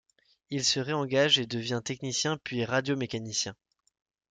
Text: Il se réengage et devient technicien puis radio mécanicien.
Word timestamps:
Il 0.49 0.63
se 0.65 0.79
réengage 0.79 1.37
et 1.37 1.45
devient 1.45 1.81
technicien 1.85 2.39
puis 2.43 2.65
radio 2.65 2.95
mécanicien. 2.95 3.55